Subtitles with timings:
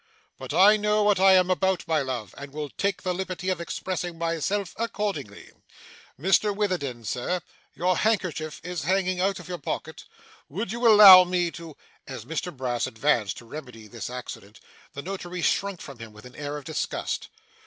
[0.39, 3.61] But I know what I am about, my love, and will take the liberty of
[3.61, 5.51] expressing myself accordingly.
[6.19, 7.39] Mr Witherden, Sir,
[7.75, 10.05] your handkerchief is hanging out of your pocket
[10.49, 11.77] would you allow me to,
[12.07, 14.59] As Mr Brass advanced to remedy this accident,
[14.93, 17.29] the Notary shrunk from him with an air of disgust.